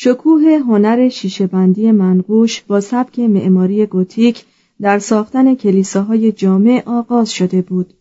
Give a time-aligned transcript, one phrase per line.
[0.00, 4.44] شکوه هنر شیشه‌بندی منقوش با سبک معماری گوتیک
[4.80, 7.94] در ساختن کلیساهای جامع آغاز شده بود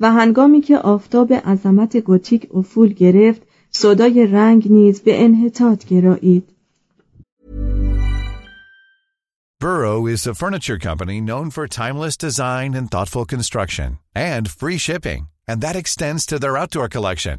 [0.00, 6.44] و هنگامی که آفتاب عظمت گوتیک افول گرفت صدای رنگ نیز به انحطاط گرایید
[9.60, 13.98] Burrow is a furniture company known for timeless design and thoughtful construction
[14.32, 17.38] and free shipping, and that extends to their outdoor collection.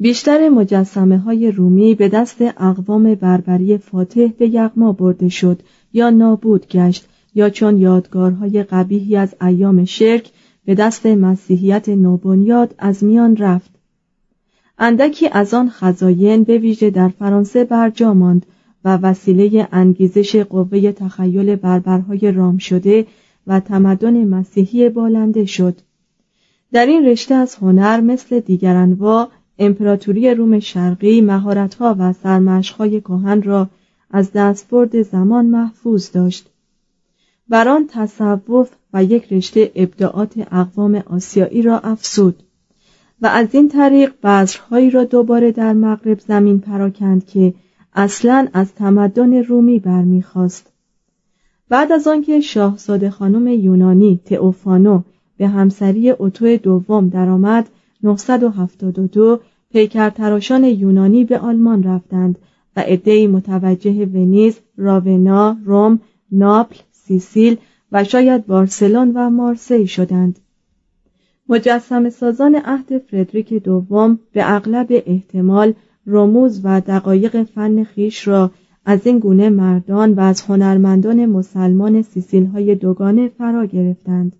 [0.00, 5.62] بیشتر مجسمه های رومی به دست اقوام بربری فاتح به یغما برده شد
[5.92, 10.30] یا نابود گشت یا چون یادگارهای قبیحی از ایام شرک
[10.64, 13.70] به دست مسیحیت نوبنیاد از میان رفت.
[14.78, 18.46] اندکی از آن خزاین به ویژه در فرانسه برجا ماند
[18.84, 23.06] و وسیله انگیزش قوه تخیل بربرهای رام شده
[23.46, 25.78] و تمدن مسیحی بالنده شد.
[26.72, 29.28] در این رشته از هنر مثل دیگر انواع
[29.58, 33.68] امپراتوری روم شرقی مهارت‌ها و سرمشق‌های کهن را
[34.10, 36.50] از دستبرد زمان محفوظ داشت.
[37.48, 42.42] بر آن تصوف و یک رشته ابداعات اقوام آسیایی را افسود
[43.22, 47.54] و از این طریق بذرهایی را دوباره در مغرب زمین پراکند که
[47.94, 50.72] اصلا از تمدن رومی برمیخواست
[51.68, 55.02] بعد از آنکه شاهزاده خانم یونانی تئوفانو
[55.36, 57.68] به همسری اوتو دوم درآمد
[58.02, 59.40] 972
[59.72, 62.38] پیکرتراشان یونانی به آلمان رفتند
[62.76, 66.00] و عدهای متوجه ونیز، راونا، روم،
[66.32, 67.56] ناپل، سیسیل
[67.92, 70.38] و شاید بارسلون و مارسی شدند.
[71.48, 75.72] مجسم سازان عهد فردریک دوم به اغلب احتمال
[76.06, 78.50] رموز و دقایق فن خیش را
[78.84, 84.36] از این گونه مردان و از هنرمندان مسلمان سیسیل های دوگانه فرا گرفتند.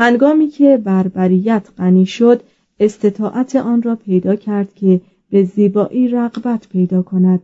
[0.00, 2.42] هنگامی که بربریت غنی شد
[2.80, 5.00] استطاعت آن را پیدا کرد که
[5.30, 7.40] به زیبایی رغبت پیدا کند.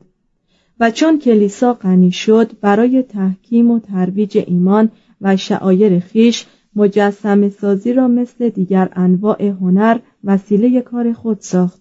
[0.81, 7.93] و چون کلیسا غنی شد برای تحکیم و ترویج ایمان و شعایر خیش مجسم سازی
[7.93, 11.81] را مثل دیگر انواع هنر وسیله کار خود ساخت.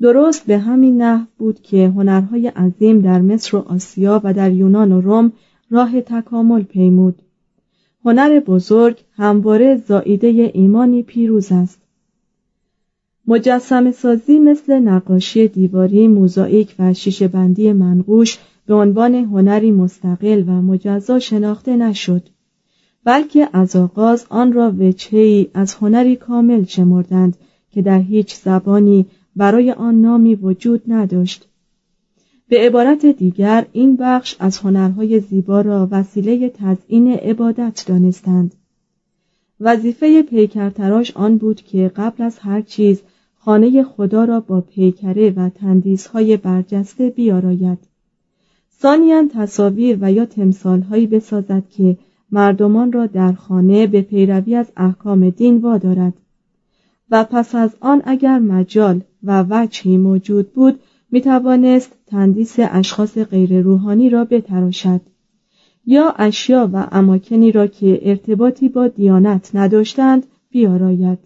[0.00, 4.92] درست به همین نحو بود که هنرهای عظیم در مصر و آسیا و در یونان
[4.92, 5.32] و روم
[5.70, 7.22] راه تکامل پیمود.
[8.04, 11.80] هنر بزرگ همواره زائیده ایمانی پیروز است.
[13.26, 20.52] مجسم سازی مثل نقاشی دیواری، موزاییک و شیشه بندی منقوش به عنوان هنری مستقل و
[20.52, 22.22] مجزا شناخته نشد
[23.04, 27.36] بلکه از آغاز آن را وچهی از هنری کامل شمردند
[27.70, 29.06] که در هیچ زبانی
[29.36, 31.48] برای آن نامی وجود نداشت.
[32.50, 38.54] به عبارت دیگر این بخش از هنرهای زیبا را وسیله تزئین عبادت دانستند.
[39.60, 43.02] وظیفه پیکرتراش آن بود که قبل از هر چیز
[43.38, 47.78] خانه خدا را با پیکره و تندیسهای برجسته بیاراید.
[48.82, 51.96] ثانیا تصاویر و یا تمثالهایی بسازد که
[52.30, 56.14] مردمان را در خانه به پیروی از احکام دین وادارد.
[57.10, 60.80] و پس از آن اگر مجال و وجهی موجود بود
[61.12, 65.00] می توانست تندیس اشخاص غیر روحانی را بتراشد.
[65.86, 71.18] یا اشیا و اماکنی را که ارتباطی با دیانت نداشتند بیاراید.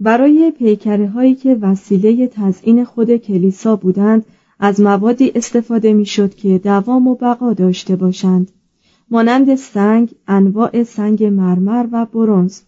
[0.00, 4.24] برای پیکره هایی که وسیله تزئین خود کلیسا بودند
[4.60, 8.52] از موادی استفاده می‌شد که دوام و بقا داشته باشند.
[9.10, 12.60] مانند سنگ انواع سنگ مرمر و برونز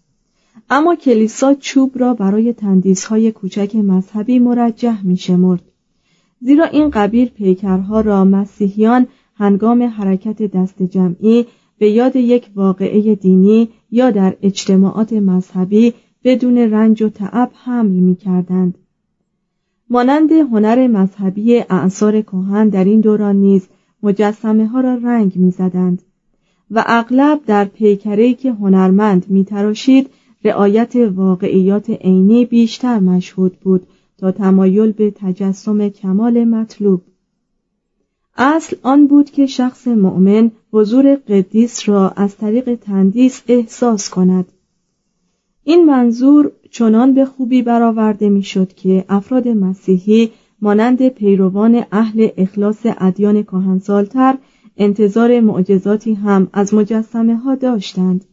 [0.70, 2.54] اما کلیسا چوب را برای
[3.08, 5.62] های کوچک مذهبی مرجح می شمرد.
[6.40, 11.46] زیرا این قبیل پیکرها را مسیحیان هنگام حرکت دست جمعی
[11.78, 15.94] به یاد یک واقعه دینی یا در اجتماعات مذهبی
[16.24, 18.78] بدون رنج و تعب حمل می کردند.
[19.90, 23.68] مانند هنر مذهبی اعثار کهن در این دوران نیز
[24.02, 26.02] مجسمه ها را رنگ می زدند
[26.70, 30.10] و اغلب در پیکری که هنرمند می تراشید
[30.44, 33.86] رعایت واقعیات عینی بیشتر مشهود بود
[34.18, 37.02] تا تمایل به تجسم کمال مطلوب.
[38.36, 44.46] اصل آن بود که شخص مؤمن حضور قدیس را از طریق تندیس احساس کند.
[45.64, 50.30] این منظور چنان به خوبی برآورده می‌شد که افراد مسیحی
[50.62, 54.38] مانند پیروان اهل اخلاص ادیان کهنسالتر
[54.76, 58.24] انتظار معجزاتی هم از مجسمه ها داشتند.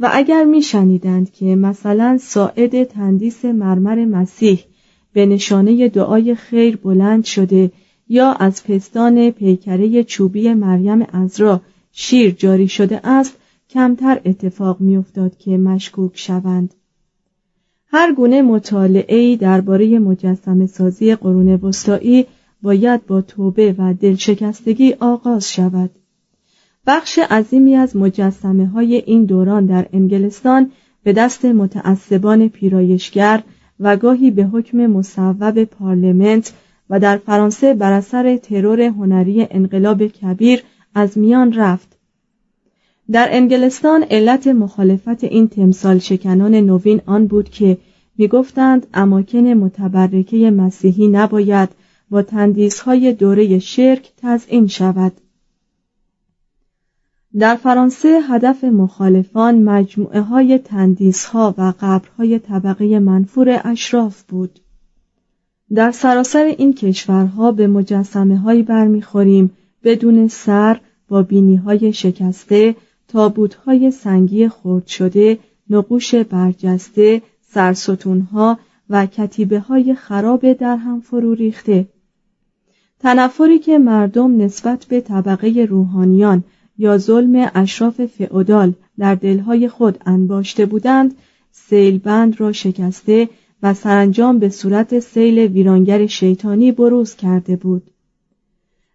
[0.00, 4.64] و اگر میشنیدند که مثلا ساعد تندیس مرمر مسیح
[5.12, 7.72] به نشانه دعای خیر بلند شده
[8.08, 11.60] یا از پستان پیکره چوبی مریم ازرا
[11.92, 13.36] شیر جاری شده است
[13.70, 16.74] کمتر اتفاق میافتاد که مشکوک شوند.
[17.86, 22.26] هر گونه مطالعه درباره مجسم سازی قرون وسطایی
[22.62, 25.90] باید با توبه و دلشکستگی آغاز شود.
[26.86, 30.70] بخش عظیمی از مجسمه های این دوران در انگلستان
[31.02, 33.42] به دست متعصبان پیرایشگر
[33.80, 36.52] و گاهی به حکم مصوب پارلمنت
[36.90, 40.62] و در فرانسه بر اثر ترور هنری انقلاب کبیر
[40.94, 41.96] از میان رفت.
[43.10, 47.78] در انگلستان علت مخالفت این تمثال شکنان نوین آن بود که
[48.18, 51.68] می‌گفتند اماکن متبرکه مسیحی نباید
[52.10, 52.24] با
[52.84, 55.12] های دوره شرک تزئین شود.
[57.38, 64.60] در فرانسه هدف مخالفان مجموعه های تندیس ها و قبرهای طبقه منفور اشراف بود.
[65.74, 69.50] در سراسر این کشورها به مجسمه هایی برمیخوریم
[69.84, 72.76] بدون سر با بینی های شکسته
[73.08, 75.38] تابوت های سنگی خرد شده
[75.70, 77.22] نقوش برجسته
[78.32, 78.58] ها
[78.90, 81.86] و کتیبه های خراب در هم فرو ریخته.
[83.00, 86.44] تنفری که مردم نسبت به طبقه روحانیان
[86.80, 91.14] یا ظلم اشراف فئودال در دلهای خود انباشته بودند
[91.52, 93.28] سیلبند را شکسته
[93.62, 97.90] و سرانجام به صورت سیل ویرانگر شیطانی بروز کرده بود.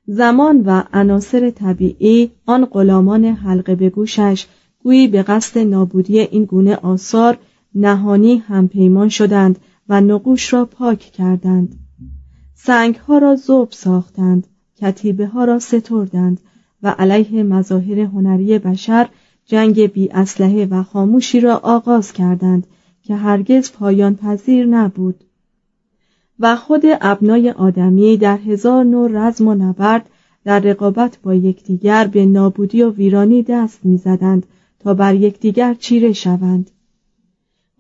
[0.08, 4.46] زمان و عناصر طبیعی آن غلامان حلقه به گوشش
[4.84, 7.38] گویی به قصد نابودی این گونه آثار
[7.76, 11.76] نهانی همپیمان شدند و نقوش را پاک کردند.
[12.54, 16.42] سنگ ها را زوب ساختند کتیبه ها را ستردند
[16.86, 19.10] و علیه مظاهر هنری بشر
[19.46, 22.68] جنگ بی اسلحه و خاموشی را آغاز کردند
[23.04, 25.24] که هرگز پایان پذیر نبود.
[26.40, 30.10] و خود ابنای آدمی در هزار نوع رزم و نبرد
[30.44, 34.46] در رقابت با یکدیگر به نابودی و ویرانی دست می‌زدند
[34.80, 36.72] تا بر یکدیگر چیره شوند.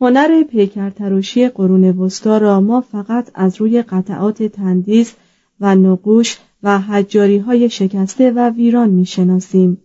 [0.02, 5.14] هنر پیکرتراشی قرون وسطا را ما فقط از روی قطعات تندیس
[5.60, 9.78] و نقوش و حجاری های شکسته و ویران می شناسیم.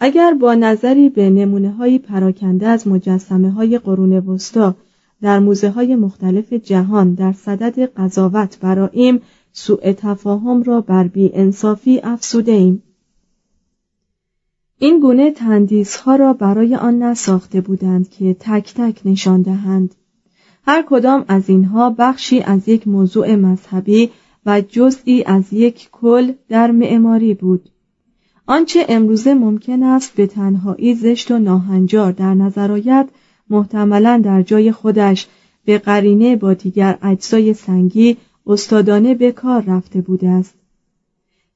[0.00, 4.74] اگر با نظری به نمونه های پراکنده از مجسمه های قرون وسطا
[5.22, 9.20] در موزه های مختلف جهان در صدد قضاوت براییم
[9.52, 12.82] سوء تفاهم را بر بی انصافی افسوده ایم.
[14.78, 19.94] این گونه تندیس ها را برای آن نساخته بودند که تک تک نشان دهند
[20.66, 24.10] هر کدام از اینها بخشی از یک موضوع مذهبی
[24.46, 27.68] و جزئی از یک کل در معماری بود
[28.46, 33.08] آنچه امروزه ممکن است به تنهایی زشت و ناهنجار در نظر آید
[33.50, 35.26] محتملا در جای خودش
[35.64, 40.54] به قرینه با دیگر اجزای سنگی استادانه به کار رفته بوده است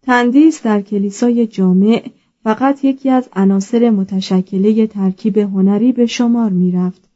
[0.03, 2.03] تندیس در کلیسای جامع
[2.45, 7.09] فقط یکی از عناصر متشکله ترکیب هنری به شمار می رفت.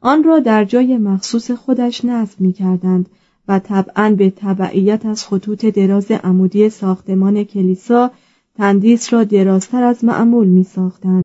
[0.00, 3.08] آن را در جای مخصوص خودش نصب می کردند
[3.47, 8.11] و طبعا به تبعیت از خطوط دراز عمودی ساختمان کلیسا
[8.57, 11.23] تندیس را درازتر از معمول می ساختند.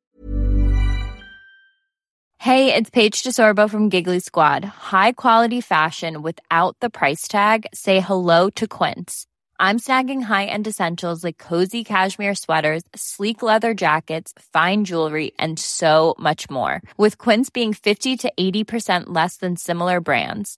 [2.39, 4.65] Hey, it's Paige DeSorbo from Giggly Squad.
[4.65, 7.67] High quality fashion without the price tag.
[7.71, 9.27] Say hello to Quince.
[9.59, 16.15] I'm snagging high-end essentials like cozy cashmere sweaters, sleek leather jackets, fine jewelry, and so
[16.17, 16.81] much more.
[16.97, 20.57] With Quince being 50 to 80% less than similar brands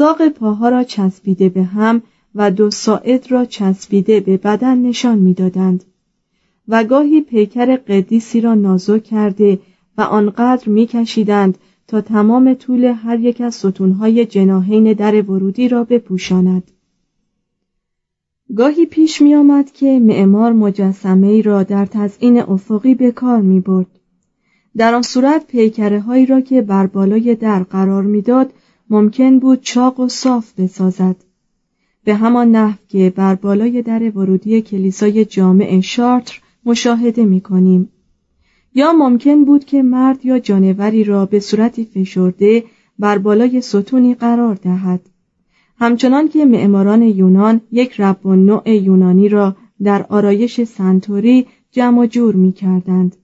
[0.00, 2.02] ساق پاها را چسبیده به هم
[2.34, 5.84] و دو ساعد را چسبیده به بدن نشان می‌دادند
[6.68, 9.58] و گاهی پیکر قدیسی را نازک کرده
[9.98, 16.70] و آنقدر میکشیدند تا تمام طول هر یک از ستونهای جناهین در ورودی را بپوشاند
[18.56, 23.60] گاهی پیش می آمد که معمار مجسمه ای را در تزئین افقی به کار می
[23.60, 23.98] برد.
[24.76, 28.52] در آن صورت پیکره هایی را که بر بالای در قرار می‌داد
[28.90, 31.16] ممکن بود چاق و صاف بسازد
[32.04, 37.88] به همان نحو که بر بالای در ورودی کلیسای جامع شارتر مشاهده می کنیم.
[38.74, 42.64] یا ممکن بود که مرد یا جانوری را به صورتی فشرده
[42.98, 45.00] بر بالای ستونی قرار دهد
[45.78, 52.34] همچنان که معماران یونان یک رب و نوع یونانی را در آرایش سنتوری جمع جور
[52.34, 53.16] می کردند.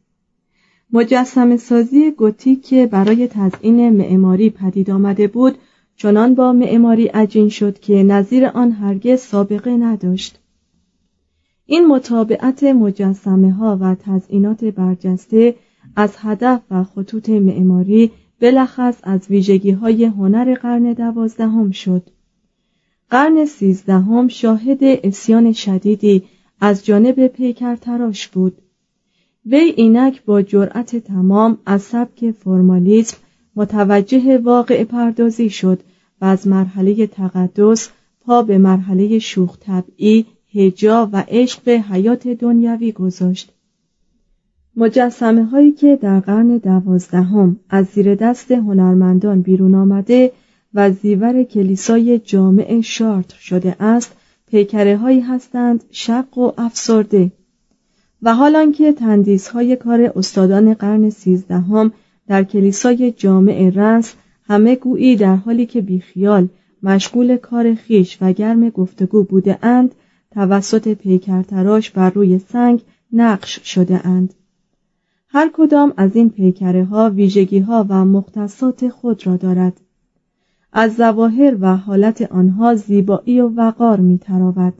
[0.92, 5.58] مجسم سازی گوتیک که برای تزئین معماری پدید آمده بود
[5.96, 10.38] چنان با معماری عجین شد که نظیر آن هرگز سابقه نداشت.
[11.66, 15.54] این مطابعت مجسمه ها و تزئینات برجسته
[15.96, 22.10] از هدف و خطوط معماری بلخص از ویژگی های هنر قرن دوازدهم شد.
[23.10, 26.22] قرن سیزدهم شاهد اسیان شدیدی
[26.60, 28.62] از جانب پیکر تراش بود.
[29.46, 33.16] وی اینک با جرأت تمام از سبک فرمالیسم
[33.56, 35.80] متوجه واقع پردازی شد
[36.20, 37.88] و از مرحله تقدس
[38.20, 43.52] پا به مرحله شوخ طبعی هجا و عشق به حیات دنیوی گذاشت.
[44.76, 50.32] مجسمه هایی که در قرن دوازدهم از زیر دست هنرمندان بیرون آمده
[50.74, 57.32] و زیور کلیسای جامع شارتر شده است پیکره هایی هستند شق و افسرده.
[58.26, 61.92] و حال آنکه تندیس های کار استادان قرن سیزدهم
[62.28, 64.14] در کلیسای جامع رنس
[64.46, 66.48] همه گویی در حالی که بیخیال
[66.82, 69.94] مشغول کار خویش و گرم گفتگو بوده اند
[70.30, 74.34] توسط پیکرتراش بر روی سنگ نقش شده اند.
[75.28, 79.80] هر کدام از این پیکره ها ویژگی ها و مختصات خود را دارد.
[80.72, 84.74] از زواهر و حالت آنها زیبایی و وقار می تراود.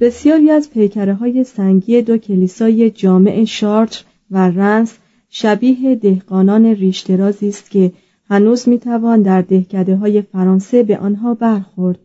[0.00, 4.98] بسیاری از پیکره های سنگی دو کلیسای جامع شارتر و رنس
[5.30, 7.92] شبیه دهقانان ریشترازی است که
[8.28, 11.98] هنوز می‌توان در دهکده های فرانسه به آنها برخورد.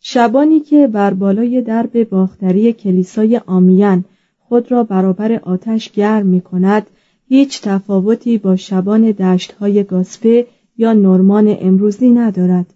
[0.00, 4.04] شبانی که بر بالای درب باختری کلیسای آمیان
[4.38, 6.86] خود را برابر آتش گرم می کند
[7.28, 10.46] هیچ تفاوتی با شبان دشت های گاسپه
[10.78, 12.74] یا نورمان امروزی ندارد.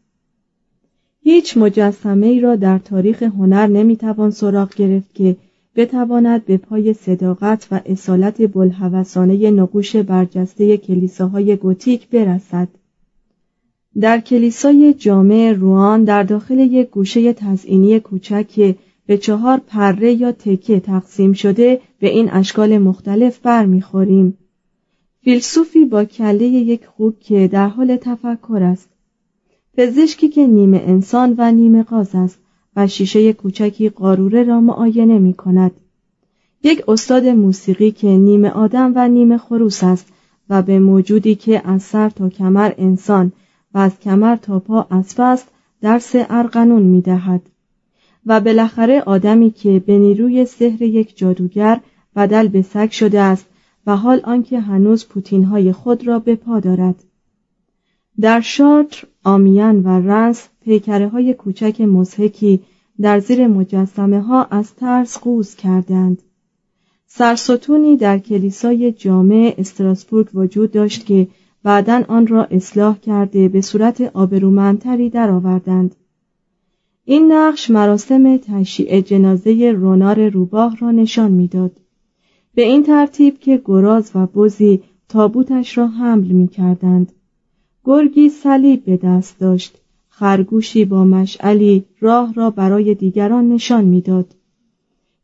[1.30, 5.36] هیچ مجسمه ای را در تاریخ هنر نمی‌توان سراغ گرفت که
[5.76, 12.68] بتواند به پای صداقت و اصالت بلحوثانه نقوش برجسته کلیساهای گوتیک برسد.
[14.00, 18.74] در کلیسای جامع روان در داخل یک گوشه تزئینی کوچک که
[19.06, 24.38] به چهار پره یا تکه تقسیم شده به این اشکال مختلف برمیخوریم.
[25.24, 28.99] فیلسوفی با کله یک خوب که در حال تفکر است.
[29.80, 32.38] پزشکی که نیمه انسان و نیمه قاز است
[32.76, 35.72] و شیشه کوچکی قاروره را معاینه می کند.
[36.62, 40.06] یک استاد موسیقی که نیمه آدم و نیمه خروس است
[40.50, 43.32] و به موجودی که از سر تا کمر انسان
[43.74, 45.48] و از کمر تا پا اسب است
[45.80, 47.42] درس ارقنون می دهد.
[48.26, 51.80] و بالاخره آدمی که به نیروی سحر یک جادوگر
[52.16, 53.46] بدل به سگ شده است
[53.86, 57.04] و حال آنکه هنوز پوتینهای خود را به پا دارد
[58.20, 62.60] در شارتر آمیان و رنس پیکره های کوچک مزهکی
[63.00, 66.22] در زیر مجسمه ها از ترس قوز کردند.
[67.06, 71.28] سرستونی در کلیسای جامع استراسبورگ وجود داشت که
[71.62, 75.94] بعدا آن را اصلاح کرده به صورت آبرومندتری درآوردند.
[77.04, 81.80] این نقش مراسم تشییع جنازه رونار روباه را نشان می‌داد.
[82.54, 87.12] به این ترتیب که گراز و بزی تابوتش را حمل می کردند.
[87.84, 89.80] گرگی صلیب به دست داشت.
[90.08, 94.34] خرگوشی با مشعلی راه را برای دیگران نشان می‌داد.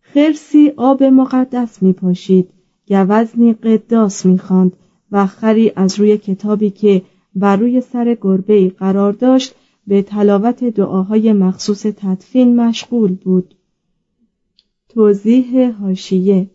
[0.01, 2.49] خرسی آب مقدس می پاشید
[2.89, 4.77] گوزنی قداس می خاند
[5.13, 7.03] و خری از روی کتابی که
[7.35, 9.55] بر روی سر گربه قرار داشت
[9.87, 13.55] به تلاوت دعاهای مخصوص تدفین مشغول بود.
[14.89, 16.51] توضیح هاشیه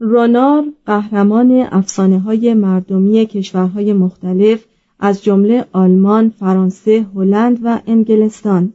[0.00, 4.64] رونار قهرمان افسانه های مردمی کشورهای مختلف
[4.98, 8.72] از جمله آلمان، فرانسه، هلند و انگلستان.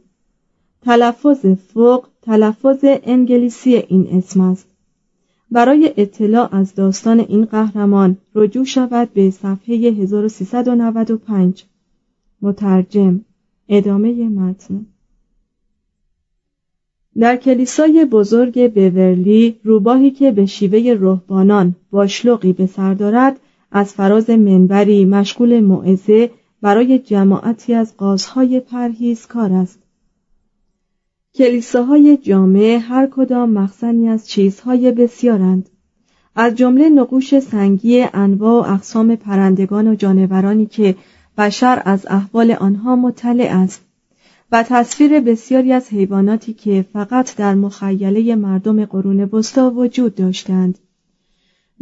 [0.82, 4.68] تلفظ فوق تلفظ انگلیسی این اسم است.
[5.50, 11.64] برای اطلاع از داستان این قهرمان رجوع شود به صفحه 1395
[12.42, 13.20] مترجم
[13.68, 14.86] ادامه متن.
[17.18, 23.40] در کلیسای بزرگ بورلی روباهی که به شیوه رهبانان باشلوقی به سر دارد
[23.72, 26.30] از فراز منبری مشغول موعظه
[26.62, 28.62] برای جماعتی از قازهای
[29.28, 29.78] کار است.
[31.34, 35.68] کلیساهای جامعه هر کدام مخزنی از چیزهای بسیارند.
[36.36, 40.94] از جمله نقوش سنگی انواع و اقسام پرندگان و جانورانی که
[41.38, 43.82] بشر از احوال آنها مطلع است.
[44.52, 50.78] و تصویر بسیاری از حیواناتی که فقط در مخیله مردم قرون وسطا وجود داشتند.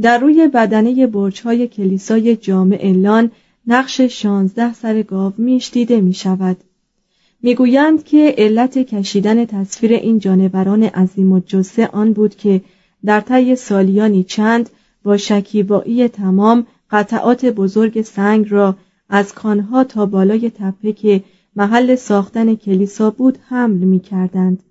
[0.01, 3.31] در روی بدنه برجهای کلیسای جامع لان
[3.67, 6.57] نقش شانزده سر گاو میش دیده می شود
[7.43, 12.61] می‌گویند که علت کشیدن تصویر این جانوران عظیم و جسه آن بود که
[13.05, 14.71] در طی سالیانی چند
[15.03, 18.77] با شکیبایی تمام قطعات بزرگ سنگ را
[19.09, 21.23] از کانها تا بالای تپه که
[21.57, 24.63] محل ساختن کلیسا بود حمل می کردند.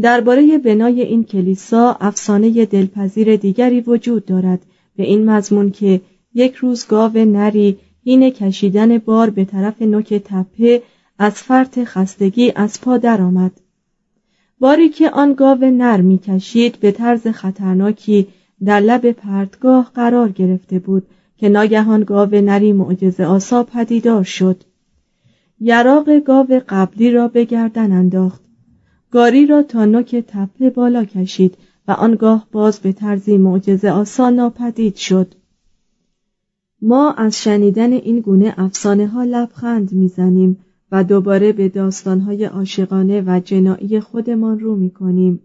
[0.00, 4.62] درباره بنای این کلیسا افسانه دلپذیر دیگری وجود دارد
[4.96, 6.00] به این مضمون که
[6.34, 10.82] یک روز گاو نری این کشیدن بار به طرف نوک تپه
[11.18, 13.52] از فرط خستگی از پا درآمد.
[14.58, 18.26] باری که آن گاو نر می کشید به طرز خطرناکی
[18.64, 21.06] در لب پرتگاه قرار گرفته بود
[21.36, 24.64] که ناگهان گاو نری معجزه آسا پدیدار شد.
[25.64, 28.42] یراق گاو قبلی را به گردن انداخت.
[29.10, 31.56] گاری را تا نوک تپه بالا کشید
[31.88, 35.34] و آنگاه باز به طرزی معجزه آسا ناپدید شد.
[36.82, 40.58] ما از شنیدن این گونه افسانه ها لبخند می‌زنیم
[40.92, 45.40] و دوباره به داستانهای عاشقانه و جنایی خودمان رو می‌کنیم.